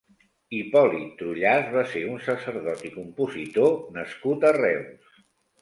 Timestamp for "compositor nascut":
2.97-4.49